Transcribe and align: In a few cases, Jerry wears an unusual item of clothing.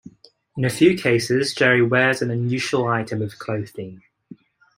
In 0.57 0.65
a 0.65 0.69
few 0.71 0.97
cases, 0.97 1.53
Jerry 1.53 1.83
wears 1.83 2.23
an 2.23 2.31
unusual 2.31 2.87
item 2.87 3.21
of 3.21 3.37
clothing. 3.37 4.01